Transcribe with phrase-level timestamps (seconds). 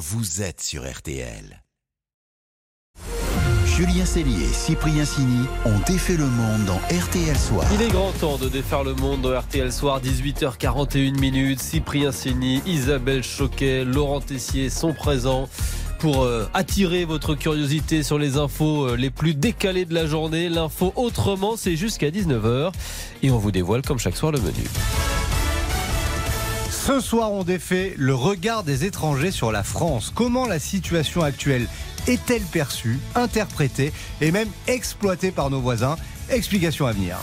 [0.00, 1.62] vous êtes sur RTL.
[3.66, 7.66] Julien Cellier et Cyprien Sini ont défait le monde dans RTL Soir.
[7.74, 11.60] Il est grand temps de défaire le monde dans RTL Soir, 18h41 minutes.
[11.60, 15.50] Cyprien Sini, Isabelle Choquet, Laurent Tessier sont présents
[15.98, 20.48] pour euh, attirer votre curiosité sur les infos euh, les plus décalées de la journée.
[20.48, 22.72] L'info autrement, c'est jusqu'à 19h.
[23.22, 24.64] Et on vous dévoile comme chaque soir le menu.
[26.90, 30.10] Ce soir, on défait le regard des étrangers sur la France.
[30.12, 31.68] Comment la situation actuelle
[32.08, 35.94] est-elle perçue, interprétée et même exploitée par nos voisins?
[36.30, 37.16] Explication à venir.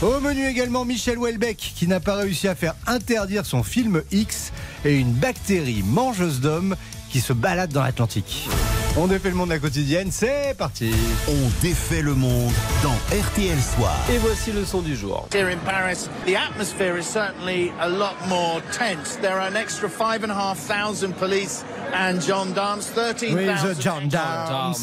[0.00, 4.52] Au menu également Michel Houellebecq qui n'a pas réussi à faire interdire son film X
[4.84, 6.76] et une bactérie mangeuse d'hommes
[7.10, 8.48] qui se balade dans l'Atlantique.
[8.96, 10.90] On défait le monde à la quotidienne, c'est parti.
[11.28, 13.94] On défait le monde dans RTL Soir.
[14.12, 15.28] Et voici le son du jour.
[15.32, 19.16] Here in Paris, the atmosphere is certainly a lot more tense.
[19.22, 23.80] There are an extra five and a half thousand police and gendarmes, 13,000 Oui, The
[23.80, 24.74] Gendarmes.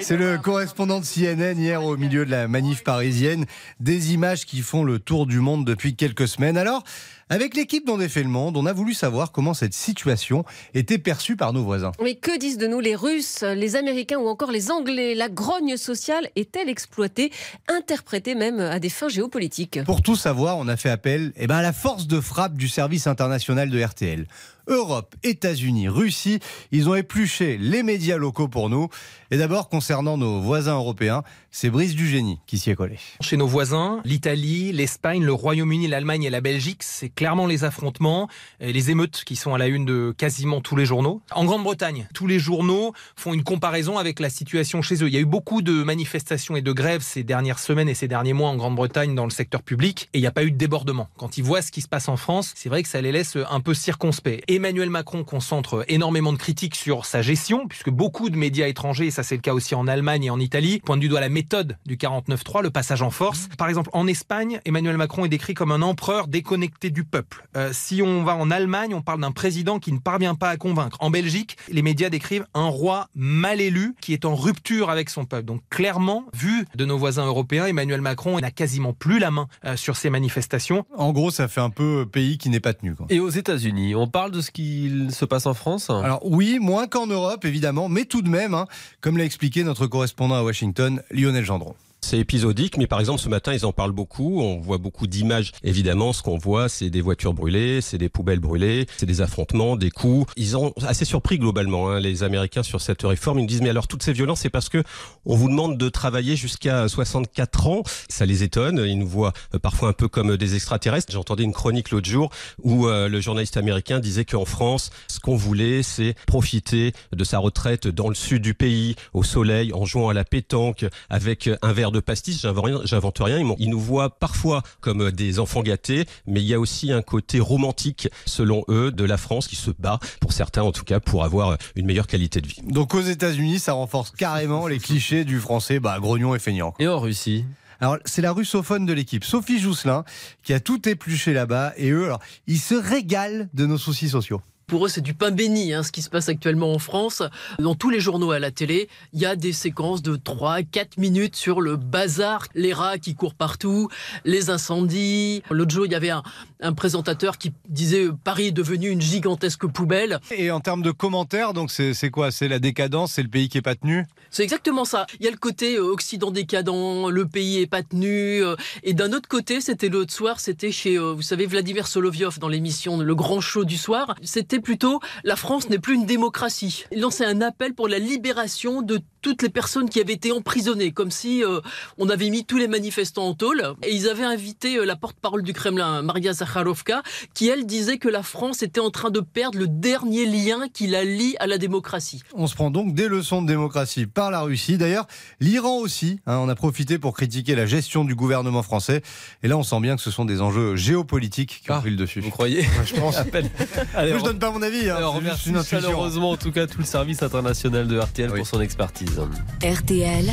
[0.00, 3.46] C'est le correspondant de CNN hier au milieu de la manif parisienne.
[3.80, 6.56] Des images qui font le tour du monde depuis quelques semaines.
[6.56, 6.82] Alors,
[7.28, 11.34] avec l'équipe dont défait le monde, on a voulu savoir comment cette situation était perçue
[11.34, 11.90] par nos voisins.
[12.00, 15.14] Mais que disent de nous les Russes, les Américains ou encore les Anglais?
[15.14, 17.32] La grogne sociale est-elle exploitée,
[17.68, 21.56] interprétée même à des fins géopolitiques Pour tout savoir, on a fait appel eh ben,
[21.56, 24.26] à la force de frappe du service international de RTL.
[24.66, 26.40] Europe, États-Unis, Russie,
[26.72, 28.88] ils ont épluché les médias locaux pour nous.
[29.32, 32.96] Et d'abord, concernant nos voisins européens, c'est Brice Dugénie qui s'y est collé.
[33.20, 38.28] Chez nos voisins, l'Italie, l'Espagne, le Royaume-Uni, l'Allemagne et la Belgique, c'est clairement les affrontements,
[38.60, 41.22] et les émeutes qui sont à la une de quasiment tous les journaux.
[41.32, 45.08] En Grande-Bretagne, tous les journaux font une comparaison avec la situation chez eux.
[45.08, 48.06] Il y a eu beaucoup de manifestations et de grèves ces dernières semaines et ces
[48.06, 50.56] derniers mois en Grande-Bretagne dans le secteur public, et il n'y a pas eu de
[50.56, 51.08] débordement.
[51.16, 53.36] Quand ils voient ce qui se passe en France, c'est vrai que ça les laisse
[53.50, 54.44] un peu circonspects.
[54.46, 59.22] Emmanuel Macron concentre énormément de critiques sur sa gestion, puisque beaucoup de médias étrangers, ça
[59.22, 61.96] c'est le cas aussi en Allemagne et en Italie, pointent du doigt la méthode du
[61.96, 63.48] 49-3, le passage en force.
[63.56, 67.48] Par exemple, en Espagne, Emmanuel Macron est décrit comme un empereur déconnecté du peuple.
[67.56, 70.58] Euh, si on va en Allemagne, on parle d'un président qui ne parvient pas à
[70.58, 70.98] convaincre.
[71.00, 75.24] En Belgique, les médias décrivent un roi mal élu qui est en rupture avec son
[75.24, 75.46] peuple.
[75.46, 79.76] Donc clairement, vu de nos voisins européens, Emmanuel Macron n'a quasiment plus la main euh,
[79.76, 80.84] sur ces manifestations.
[80.94, 82.94] En gros, ça fait un peu pays qui n'est pas tenu.
[82.94, 83.06] quoi.
[83.08, 85.88] Et aux États-Unis, on parle de ce qu'il se passe en France?
[85.88, 88.66] Alors oui, moins qu'en Europe évidemment, mais tout de même, hein,
[89.06, 91.76] comme l'a expliqué notre correspondant à Washington, Lionel Gendron.
[92.06, 94.40] C'est épisodique, mais par exemple ce matin ils en parlent beaucoup.
[94.40, 95.50] On voit beaucoup d'images.
[95.64, 99.74] Évidemment, ce qu'on voit, c'est des voitures brûlées, c'est des poubelles brûlées, c'est des affrontements,
[99.74, 100.32] des coups.
[100.36, 103.40] Ils sont assez surpris globalement, hein, les Américains sur cette réforme.
[103.40, 104.84] Ils me disent mais alors toutes ces violences, c'est parce que
[105.24, 107.82] on vous demande de travailler jusqu'à 64 ans.
[108.08, 108.84] Ça les étonne.
[108.86, 111.12] Ils nous voient euh, parfois un peu comme des extraterrestres.
[111.12, 112.30] J'entendais une chronique l'autre jour
[112.62, 117.38] où euh, le journaliste américain disait qu'en France, ce qu'on voulait, c'est profiter de sa
[117.38, 121.72] retraite dans le sud du pays, au soleil, en jouant à la pétanque, avec un
[121.72, 123.38] verre de pastis, j'invente rien.
[123.58, 127.40] Ils, nous voient parfois comme des enfants gâtés, mais il y a aussi un côté
[127.40, 131.24] romantique, selon eux, de la France qui se bat, pour certains en tout cas, pour
[131.24, 132.60] avoir une meilleure qualité de vie.
[132.62, 136.74] Donc aux États-Unis, ça renforce carrément les clichés du français bah, grognon et feignant.
[136.78, 137.44] Et en Russie?
[137.80, 140.04] Alors, c'est la russophone de l'équipe, Sophie Jousselin,
[140.42, 141.74] qui a tout épluché là-bas.
[141.76, 144.40] Et eux, alors, ils se régalent de nos soucis sociaux.
[144.68, 147.22] Pour eux, c'est du pain béni, hein, ce qui se passe actuellement en France.
[147.60, 150.98] Dans tous les journaux à la télé, il y a des séquences de 3, 4
[150.98, 153.88] minutes sur le bazar, les rats qui courent partout,
[154.24, 155.44] les incendies.
[155.52, 156.24] L'autre jour, il y avait un,
[156.60, 160.18] un présentateur qui disait euh, Paris est devenu une gigantesque poubelle.
[160.36, 162.32] Et en termes de commentaires, donc c'est quoi?
[162.32, 164.04] C'est la décadence, c'est le pays qui est pas tenu?
[164.30, 165.06] C'est exactement ça.
[165.20, 168.42] Il y a le côté euh, Occident décadent, le pays est pas tenu.
[168.42, 172.48] euh, et d'un autre côté, c'était l'autre soir, c'était chez, vous savez, Vladimir Solovyov dans
[172.48, 174.16] l'émission Le Grand Show du soir.
[174.24, 176.84] C'était plutôt la France n'est plus une démocratie.
[176.92, 180.92] Il lançait un appel pour la libération de toutes les personnes qui avaient été emprisonnées,
[180.92, 181.58] comme si euh,
[181.98, 183.60] on avait mis tous les manifestants en tôle.
[183.82, 187.02] Et ils avaient invité euh, la porte-parole du Kremlin, Maria Zakharovka,
[187.34, 190.86] qui elle disait que la France était en train de perdre le dernier lien qui
[190.86, 192.22] la lie à la démocratie.
[192.34, 194.78] On se prend donc des leçons de démocratie par la Russie.
[194.78, 195.08] D'ailleurs,
[195.40, 199.02] l'Iran aussi, hein, on a profité pour critiquer la gestion du gouvernement français.
[199.42, 201.90] Et là, on sent bien que ce sont des enjeux géopolitiques qui ont Ah, pris
[201.90, 202.20] le dessus.
[202.20, 202.64] Vous croyez?
[202.84, 203.16] Je pense.
[203.18, 203.50] À peine.
[203.58, 204.88] Moi, Allez, je on- donne pas mon avis.
[204.88, 208.38] Hein, Alors, remercie chaleureusement en tout cas tout le service international de RTL Oui.
[208.38, 209.15] pour son expertise.
[209.18, 210.30] RTL,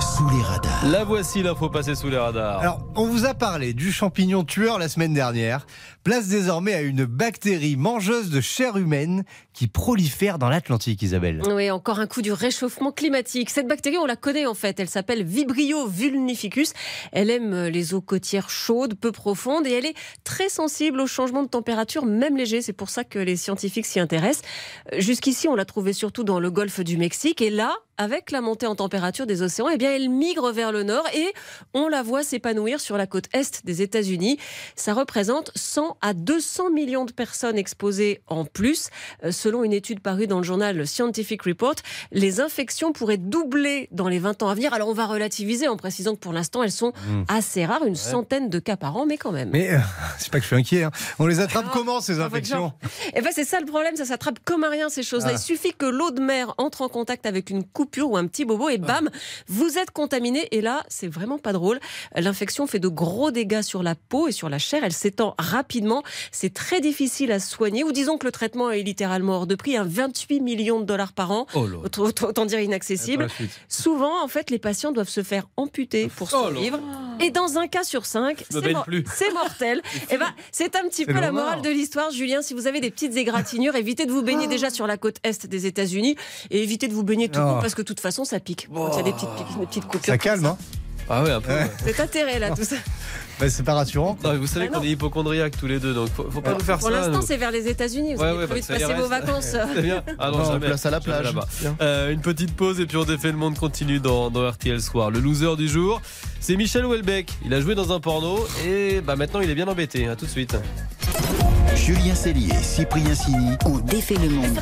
[0.00, 0.88] Sous les radars.
[0.90, 2.58] La voici l'info passée sous les radars.
[2.58, 5.64] Alors, on vous a parlé du champignon tueur la semaine dernière
[6.02, 11.42] place désormais à une bactérie mangeuse de chair humaine qui prolifère dans l'Atlantique, Isabelle.
[11.46, 13.50] Oui, encore un coup du réchauffement climatique.
[13.50, 14.80] Cette bactérie, on la connaît en fait.
[14.80, 16.72] Elle s'appelle Vibrio vulnificus.
[17.12, 21.42] Elle aime les eaux côtières chaudes, peu profondes, et elle est très sensible aux changements
[21.42, 22.62] de température, même légers.
[22.62, 24.44] C'est pour ça que les scientifiques s'y intéressent.
[24.98, 27.42] Jusqu'ici, on l'a trouvée surtout dans le golfe du Mexique.
[27.42, 30.84] Et là, avec la montée en température des océans, eh bien, elle migre vers le
[30.84, 31.34] nord et
[31.74, 34.38] on la voit s'épanouir sur la côte est des États-Unis.
[34.74, 38.88] Ça représente 100 à 200 millions de personnes exposées en plus.
[39.24, 41.74] Euh, selon une étude parue dans le journal Scientific Report,
[42.12, 44.72] les infections pourraient doubler dans les 20 ans à venir.
[44.74, 47.22] Alors, on va relativiser en précisant que pour l'instant, elles sont Mmh.
[47.28, 49.50] assez rares, une centaine de cas par an, mais quand même.
[49.50, 49.78] Mais euh,
[50.18, 50.82] c'est pas que je suis inquiet.
[50.84, 50.90] hein.
[51.18, 52.72] On les attrape Ah, comment ces infections
[53.14, 55.30] Eh ben c'est ça le problème, ça s'attrape comme à rien ces choses-là.
[55.30, 55.36] Ah.
[55.36, 58.44] Il suffit que l'eau de mer entre en contact avec une coupure ou un petit
[58.44, 59.08] bobo et bam,
[59.46, 60.48] vous êtes contaminé.
[60.52, 61.78] Et là, c'est vraiment pas drôle.
[62.16, 64.82] L'infection fait de gros dégâts sur la peau et sur la chair.
[64.84, 65.79] Elle s'étend rapidement.
[66.32, 67.84] C'est très difficile à soigner.
[67.84, 71.12] Ou disons que le traitement est littéralement hors de prix, un 28 millions de dollars
[71.12, 71.46] par an.
[71.54, 71.66] Oh.
[71.84, 73.28] Autant, autant- autant dire inaccessible.
[73.68, 76.78] Souvent, en fait, les patients doivent se faire amputer pour Oh survivre.
[77.20, 79.82] Et dans un cas sur cinq, c'est mortel.
[80.10, 82.42] Et ben, c'est un petit peu la morale de l'histoire, Julien.
[82.42, 85.46] Si vous avez des petites égratignures, évitez de vous baigner déjà sur la côte est
[85.46, 86.16] des États-Unis
[86.50, 87.46] et évitez de vous baigner tout Oh.
[87.52, 88.68] court parce que de toute façon, ça pique.
[88.74, 90.04] Quand il y a des petites, piques- des petites coupures.
[90.12, 90.58] Ça calme, hein
[91.08, 91.52] Ah ouais, un peu.
[91.52, 91.70] ouais.
[91.84, 92.76] C'est intérêt là, tout ça.
[93.40, 94.16] Bah, C'est pas rassurant.
[94.22, 96.52] Non, mais vous savez Ah qu'on est hypochondriaques tous les deux, donc faut, faut pas
[96.52, 96.94] nous faire Pour ça.
[96.94, 97.22] l'instant, nous.
[97.26, 98.14] c'est vers les États-Unis.
[98.14, 99.56] Vous Ouais, avez ouais, prévu bah, de ça y passer vos vacances.
[99.74, 100.02] C'est bien.
[100.18, 100.66] Ah non, Non, jamais.
[100.66, 101.34] place à la plage.
[101.80, 105.10] Euh, une petite pause et puis on défait le monde continue dans, dans RTL Soir.
[105.10, 106.00] Le loser du jour,
[106.40, 107.30] c'est Michel Houellebecq.
[107.44, 110.06] Il a joué dans un porno et bah maintenant il est bien embêté.
[110.08, 110.56] À tout de suite.
[111.74, 113.52] Julien Cellier, Cyprien Sini.
[113.64, 114.58] On défait le monde.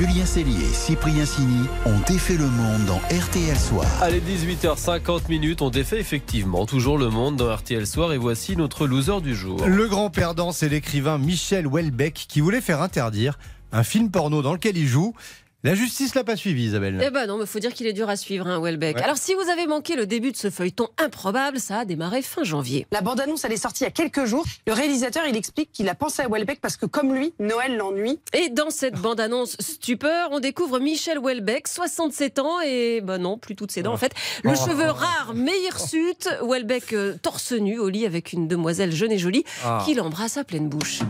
[0.00, 3.84] Julien Cellier, Cyprien Sini ont défait le monde dans RTL Soir.
[4.00, 5.60] Allez, 18h50 minutes.
[5.60, 9.62] On défait effectivement toujours le monde dans RTL Soir et voici notre loser du jour.
[9.66, 13.38] Le grand perdant, c'est l'écrivain Michel Houellebecq qui voulait faire interdire
[13.72, 15.14] un film porno dans lequel il joue.
[15.62, 16.98] La justice l'a pas suivi, Isabelle.
[17.04, 18.96] Eh ben non, mais faut dire qu'il est dur à suivre, hein, Welbeck.
[18.96, 19.02] Ouais.
[19.02, 22.44] Alors, si vous avez manqué le début de ce feuilleton improbable, ça a démarré fin
[22.44, 22.86] janvier.
[22.92, 24.46] La bande-annonce, elle est sortie il y a quelques jours.
[24.66, 28.18] Le réalisateur, il explique qu'il a pensé à Welbeck parce que, comme lui, Noël l'ennuie.
[28.32, 33.54] Et dans cette bande-annonce stupeur, on découvre Michel Houellebecq, 67 ans, et ben non, plus
[33.54, 34.12] toutes ses dents en fait.
[34.44, 34.66] Le Oh.
[34.66, 39.18] cheveu rare, mais hirsute, Houellebecq euh, torse nu au lit avec une demoiselle jeune et
[39.18, 39.82] jolie Ah.
[39.84, 41.00] qui l'embrasse à pleine bouche.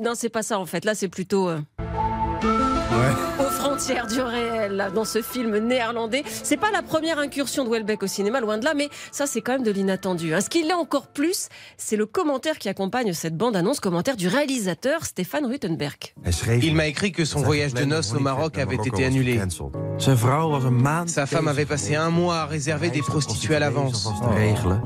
[0.00, 0.84] Non, c'est pas ça en fait.
[0.84, 3.37] Là, c'est plutôt euh, Ouais.
[3.78, 6.24] Du réel dans ce film néerlandais.
[6.26, 9.40] C'est pas la première incursion de Welbeck au cinéma, loin de là, mais ça, c'est
[9.40, 10.34] quand même de l'inattendu.
[10.34, 10.40] hein.
[10.40, 15.04] Ce qui l'est encore plus, c'est le commentaire qui accompagne cette bande-annonce, commentaire du réalisateur
[15.04, 15.96] Stéphane Ruttenberg.
[16.60, 19.40] Il m'a écrit que son voyage de noces au Maroc avait été annulé.
[21.06, 24.08] Sa femme avait passé un mois à réserver des prostituées à l'avance.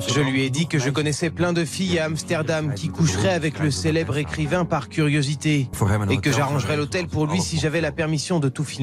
[0.06, 3.58] Je lui ai dit que je connaissais plein de filles à Amsterdam qui coucheraient avec
[3.58, 5.70] le célèbre écrivain par curiosité
[6.10, 8.81] et que j'arrangerais l'hôtel pour lui si j'avais la permission de tout filmer.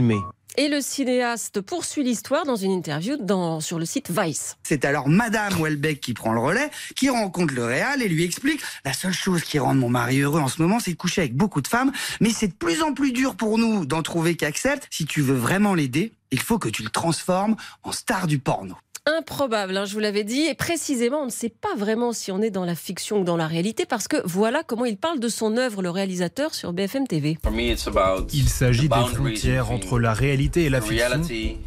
[0.58, 4.58] Et le cinéaste poursuit l'histoire dans une interview dans, sur le site Vice.
[4.64, 8.62] C'est alors Madame Welbeck qui prend le relais, qui rencontre le réal et lui explique
[8.84, 11.36] la seule chose qui rend mon mari heureux en ce moment, c'est de coucher avec
[11.36, 14.46] beaucoup de femmes, mais c'est de plus en plus dur pour nous d'en trouver qui
[14.46, 14.88] acceptent.
[14.90, 18.76] Si tu veux vraiment l'aider, il faut que tu le transformes en star du porno.
[19.18, 20.42] Improbable, hein, je vous l'avais dit.
[20.42, 23.38] Et précisément, on ne sait pas vraiment si on est dans la fiction ou dans
[23.38, 27.08] la réalité, parce que voilà comment il parle de son œuvre, le réalisateur, sur BFM
[27.08, 27.40] TV.
[28.34, 31.22] Il s'agit des frontières entre la réalité et la fiction,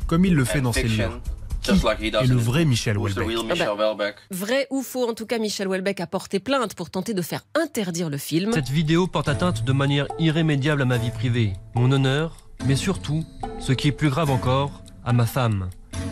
[0.06, 1.20] comme il le fait dans ses livres.
[1.62, 3.28] Qui est le vrai Michel Houellebecq?
[3.50, 7.14] Ah bah, Vrai ou faux, en tout cas, Michel Houellebecq a porté plainte pour tenter
[7.14, 8.52] de faire interdire le film.
[8.52, 12.36] Cette vidéo porte atteinte de manière irrémédiable à ma vie privée, mon honneur,
[12.66, 13.24] mais surtout,
[13.60, 15.68] ce qui est plus grave encore, à ma femme,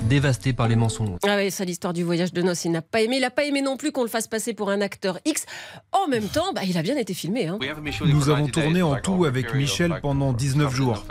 [0.09, 1.19] dévastée par les mensonges.
[1.27, 3.17] Ah oui, ça l'histoire du voyage de noces, il n'a pas aimé.
[3.17, 5.47] Il n'a pas aimé non plus qu'on le fasse passer pour un acteur X.
[5.93, 7.47] En même temps, bah, il a bien été filmé.
[7.47, 7.59] Hein.
[8.05, 11.05] Nous avons tourné en tout avec Michel pendant 19 jours.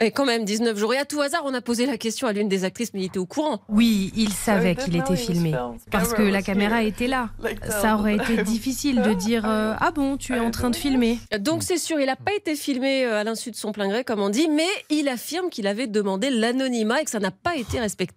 [0.00, 0.94] Et quand même, 19 jours.
[0.94, 3.06] Et à tout hasard, on a posé la question à l'une des actrices, mais il
[3.06, 3.62] était au courant.
[3.68, 5.54] Oui, il savait qu'il était filmé.
[5.90, 7.30] Parce que la caméra était là.
[7.68, 11.18] Ça aurait été difficile de dire euh, Ah bon, tu es en train de filmer.
[11.38, 14.04] Donc c'est sûr, il n'a pas été filmé euh, à l'insu de son plein gré,
[14.04, 17.56] comme on dit, mais il affirme qu'il avait demandé l'anonymat et que ça n'a pas
[17.56, 18.13] été respecté.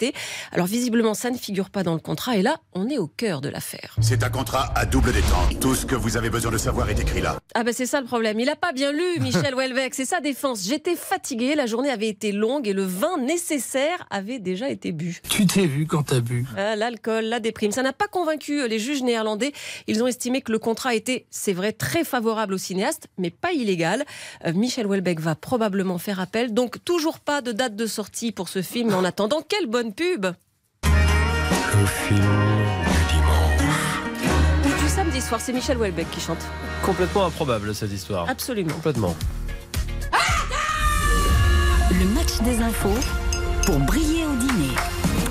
[0.52, 2.38] Alors visiblement, ça ne figure pas dans le contrat.
[2.38, 3.96] Et là, on est au cœur de l'affaire.
[4.02, 5.60] C'est un contrat à double détente.
[5.60, 7.38] Tout ce que vous avez besoin de savoir est écrit là.
[7.56, 8.40] Ah ben c'est ça le problème.
[8.40, 9.94] Il a pas bien lu, Michel Houellebecq.
[9.94, 10.64] C'est sa défense.
[10.66, 15.22] J'étais fatiguée, la journée avait été longue et le vin nécessaire avait déjà été bu.
[15.30, 16.46] Tu t'es vu quand t'as bu?
[16.58, 19.54] Ah, L'alcool, la déprime, ça n'a pas convaincu euh, les juges néerlandais.
[19.88, 23.54] Ils ont estimé que le contrat était, c'est vrai, très favorable au cinéaste, mais pas
[23.54, 24.04] illégal.
[24.46, 28.50] Euh, Michel Houellebecq va probablement faire appel, donc toujours pas de date de sortie pour
[28.50, 28.94] ce film.
[28.94, 34.66] En attendant, quelle bonne pub au film du dimanche.
[34.66, 36.44] Ou du samedi soir, c'est Michel Houellebecq qui chante.
[36.84, 38.30] Complètement improbable cette histoire.
[38.30, 38.74] Absolument.
[38.74, 39.16] Complètement.
[41.92, 43.00] Le match des infos
[43.66, 44.74] pour briller au dîner.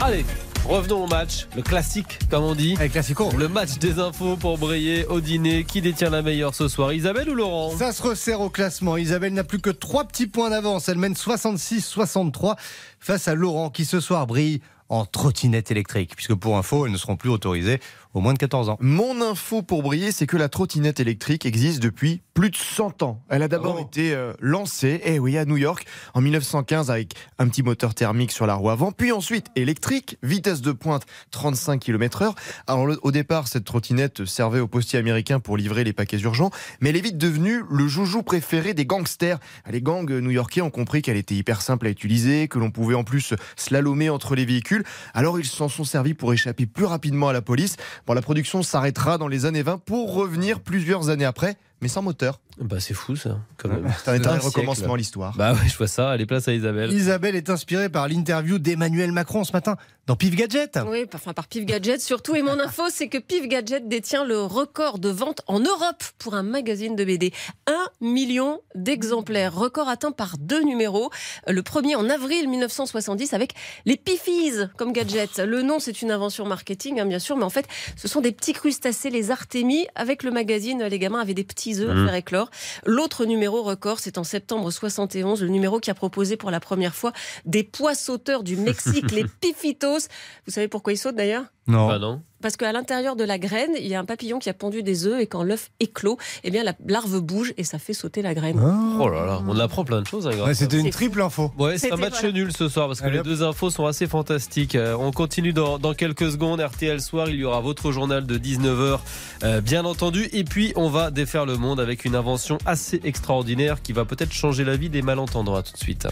[0.01, 0.25] Allez,
[0.67, 2.77] revenons au match, le classique comme on dit.
[2.77, 3.31] Le classico.
[3.37, 5.65] Le match des infos pour briller au dîner.
[5.65, 7.77] Qui détient la meilleure ce soir Isabelle ou Laurent?
[7.77, 8.97] Ça se resserre au classement.
[8.97, 10.89] Isabelle n'a plus que 3 petits points d'avance.
[10.89, 12.57] Elle mène 66-63
[12.99, 16.97] face à Laurent qui ce soir brille en trottinette électrique, puisque pour info, elles ne
[16.97, 17.81] seront plus autorisées
[18.15, 18.77] au moins de 14 ans.
[18.81, 23.23] Mon info pour briller, c'est que la trottinette électrique existe depuis plus de 100 ans.
[23.31, 23.83] Elle a d'abord Oh.
[23.83, 28.31] été euh, lancée, eh oui, à New York, en 1915 avec un petit moteur thermique
[28.31, 32.35] sur la roue avant, puis ensuite électrique, vitesse de pointe 35 km heure.
[32.67, 36.51] Alors le- au départ, cette trottinette servait aux postiers américains pour livrer les paquets urgents,
[36.83, 39.39] mais elle est vite devenue le joujou préféré des gangsters.
[39.71, 43.05] Les gangs new-yorkais ont compris qu'elle était hyper simple à utiliser, que l'on pouvait en
[43.05, 44.85] plus slalomer entre les véhicules.
[45.15, 47.77] Alors ils s'en sont servis pour échapper plus rapidement à la police.
[48.07, 52.03] Bon, la production s'arrêtera dans les années 20 pour revenir plusieurs années après, mais sans
[52.03, 52.41] moteur.
[52.59, 53.39] Bah c'est fou ça.
[53.59, 53.87] Quand même.
[54.03, 55.37] C'est un éternel recommencement l'histoire.
[55.37, 56.11] Bah ouais, je vois ça.
[56.11, 56.91] Allez, place à Isabelle.
[56.93, 60.79] Isabelle est inspirée par l'interview d'Emmanuel Macron ce matin dans Pif Gadget.
[60.89, 62.35] Oui, enfin par Pif Gadget surtout.
[62.35, 66.35] Et mon info, c'est que Pif Gadget détient le record de vente en Europe pour
[66.35, 67.33] un magazine de BD.
[67.67, 69.55] Un million d'exemplaires.
[69.55, 71.11] Record atteint par deux numéros.
[71.47, 73.53] Le premier en avril 1970 avec
[73.85, 75.39] les Pifis comme gadget.
[75.41, 78.33] Le nom, c'est une invention marketing, hein, bien sûr, mais en fait, ce sont des
[78.33, 79.87] petits crustacés, les Artémis.
[79.95, 82.07] Avec le magazine, les gamins avaient des petits œufs à Mhm.
[82.07, 82.46] faire éclore.
[82.85, 86.95] L'autre numéro record, c'est en septembre 71, le numéro qui a proposé pour la première
[86.95, 87.13] fois
[87.45, 90.09] des pois sauteurs du Mexique, les Pifitos.
[90.47, 91.45] Vous savez pourquoi ils sautent d'ailleurs?
[91.67, 91.89] Non.
[91.89, 92.23] Bah non.
[92.43, 95.07] Parce qu'à l'intérieur de la graine, il y a un papillon qui a pondu des
[95.07, 98.35] œufs et quand l'œuf éclot, eh bien la larve bouge et ça fait sauter la
[98.35, 98.59] graine.
[99.01, 100.27] Oh là là, on apprend plein de choses.
[100.27, 101.51] hein, grâce Ouais, C'était une triple info.
[101.59, 102.33] Ouais, c'est un match voilà.
[102.33, 104.75] nul ce soir parce que Allez, les deux infos sont assez fantastiques.
[104.75, 106.61] Euh, on continue dans, dans quelques secondes.
[106.61, 108.99] RTL Soir, il y aura votre journal de 19h,
[109.45, 110.29] euh, bien entendu.
[110.33, 114.33] Et puis, on va défaire le monde avec une invention assez extraordinaire qui va peut-être
[114.33, 115.55] changer la vie des malentendants.
[115.57, 116.07] À tout de suite.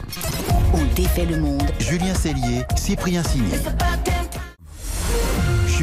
[0.72, 1.62] On défait le monde.
[1.78, 3.54] Julien Cellier, Cyprien Signé.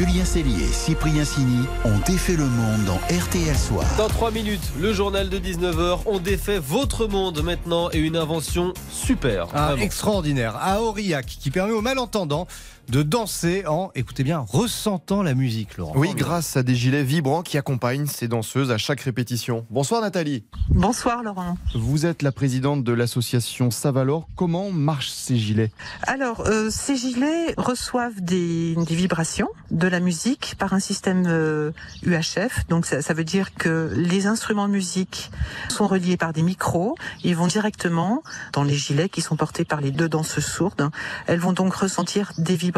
[0.02, 3.84] Julien Cellier et Cyprien Sini ont défait le monde dans RTL Soir.
[3.96, 6.00] Dans 3 minutes, le journal de 19h.
[6.06, 9.46] On défait votre monde maintenant et une invention super.
[9.46, 9.80] Vraiment.
[9.80, 12.48] extraordinaire à Aurillac qui permet aux malentendants
[12.88, 15.92] de danser en, écoutez bien, ressentant la musique, Laurent.
[15.96, 19.64] Oui, grâce à des gilets vibrants qui accompagnent ces danseuses à chaque répétition.
[19.70, 20.44] Bonsoir Nathalie.
[20.68, 21.56] Bonsoir Laurent.
[21.74, 24.28] Vous êtes la présidente de l'association Savalor.
[24.36, 25.70] Comment marchent ces gilets?
[26.02, 31.70] Alors, euh, ces gilets reçoivent des, des vibrations de la musique par un système euh,
[32.04, 32.66] UHF.
[32.68, 35.30] Donc, ça, ça veut dire que les instruments de musique
[35.68, 36.96] sont reliés par des micros.
[37.24, 38.22] Ils vont directement
[38.52, 40.90] dans les gilets qui sont portés par les deux danseuses sourdes.
[41.26, 42.71] Elles vont donc ressentir des vibrations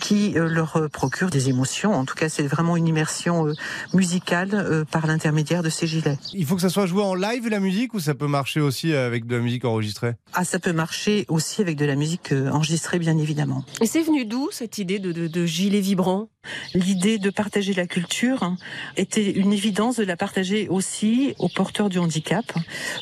[0.00, 1.92] qui euh, leur euh, procurent des émotions.
[1.92, 3.54] En tout cas, c'est vraiment une immersion euh,
[3.92, 6.18] musicale par l'intermédiaire de ces gilets.
[6.32, 8.94] Il faut que ça soit joué en live la musique ou ça peut marcher aussi
[8.94, 10.14] avec de la musique enregistrée?
[10.34, 13.64] Ah, ça peut marcher aussi avec de la musique enregistrée, bien évidemment.
[13.80, 16.28] Et c'est venu d'où cette idée de, de, de gilet vibrant?
[16.74, 18.56] L'idée de partager la culture
[18.96, 22.44] était une évidence de la partager aussi aux porteurs du handicap.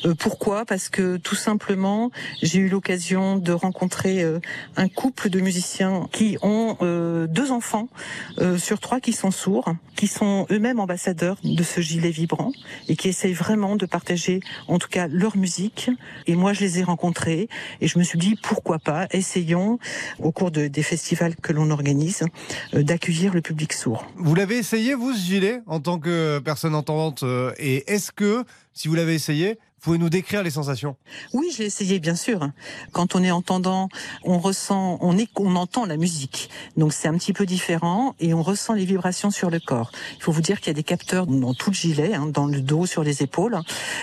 [0.05, 0.65] Euh, pourquoi?
[0.65, 4.39] Parce que tout simplement, j'ai eu l'occasion de rencontrer euh,
[4.75, 7.87] un couple de musiciens qui ont euh, deux enfants
[8.57, 12.51] sur trois qui sont sourds, qui sont eux-mêmes ambassadeurs de ce gilet vibrant
[12.87, 15.89] et qui essayent vraiment de partager, en tout cas, leur musique.
[16.27, 17.49] Et moi, je les ai rencontrés
[17.81, 19.79] et je me suis dit pourquoi pas, essayons
[20.19, 22.25] au cours de- des festivals que l'on organise
[22.73, 22.83] euh,
[23.33, 24.05] le public sourd.
[24.15, 28.43] Vous l'avez essayé, vous, ce gilet, en tant que personne entendante euh, Et est-ce que,
[28.73, 30.97] si vous l'avez essayé, vous pouvez nous décrire les sensations?
[31.31, 32.49] Oui, je l'ai essayé, bien sûr.
[32.91, 33.87] Quand on est entendant,
[34.25, 36.49] on ressent, on est, on entend la musique.
[36.75, 39.91] Donc c'est un petit peu différent et on ressent les vibrations sur le corps.
[40.17, 42.45] Il faut vous dire qu'il y a des capteurs dans tout le gilet, hein, dans
[42.45, 43.57] le dos, sur les épaules.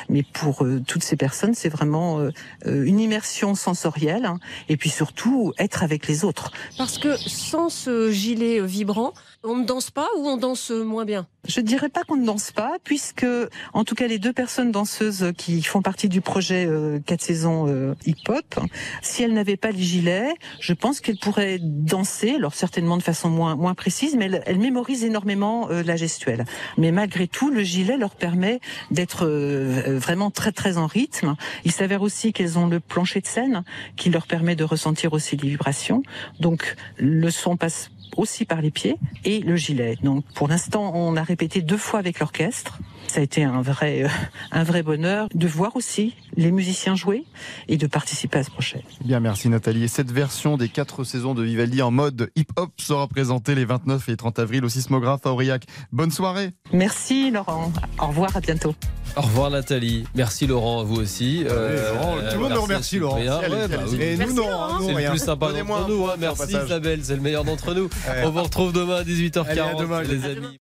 [0.08, 2.30] Mais pour euh, toutes ces personnes, c'est vraiment euh,
[2.64, 4.38] euh, une immersion sensorielle hein,
[4.70, 6.52] et puis surtout être avec les autres.
[6.78, 9.12] Parce que sans ce gilet vibrant,
[9.42, 11.26] on ne danse pas ou on danse moins bien?
[11.46, 13.26] Je dirais pas qu'on ne danse pas, puisque
[13.72, 17.68] en tout cas les deux personnes danseuses qui font partie du projet euh, 4 saisons
[17.68, 18.58] euh, hip-hop,
[19.02, 23.30] si elles n'avaient pas les gilets, je pense qu'elles pourraient danser, alors certainement de façon
[23.30, 26.44] moins moins précise, mais elles, elles mémorisent énormément euh, la gestuelle.
[26.78, 31.36] Mais malgré tout, le gilet leur permet d'être euh, vraiment très très en rythme.
[31.64, 33.64] Il s'avère aussi qu'elles ont le plancher de scène
[33.96, 36.02] qui leur permet de ressentir aussi les vibrations.
[36.40, 39.96] Donc le son passe aussi par les pieds et le gilet.
[40.02, 44.02] Donc pour l'instant, on a répété deux fois avec l'orchestre Ça a été un vrai,
[44.04, 44.08] euh,
[44.52, 47.24] un vrai bonheur de voir aussi les musiciens jouer
[47.68, 48.84] et de participer à ce projet.
[49.04, 49.84] Bien, merci Nathalie.
[49.84, 54.08] Et cette version des quatre saisons de Vivaldi en mode hip-hop sera présentée les 29
[54.10, 55.64] et 30 avril au Sismographe à Aurillac.
[55.92, 56.50] Bonne soirée.
[56.72, 57.72] Merci Laurent.
[57.98, 58.74] Au revoir, à bientôt.
[59.16, 60.04] Au revoir Nathalie.
[60.14, 61.44] Merci Laurent, à vous aussi.
[61.48, 63.18] Euh, Laurent, tout le monde nous remercie Laurent.
[63.18, 64.02] Ouais, bah oui.
[64.02, 66.06] Et nous, non, nous, C'est le plus sympa d'entre nous.
[66.06, 66.14] hein.
[66.18, 66.54] Merci.
[66.54, 67.84] Isabelle, c'est le meilleur d'entre nous.
[67.84, 68.24] Ouais.
[68.24, 70.58] On vous retrouve demain à 18h40 Allez, à demain, les amis.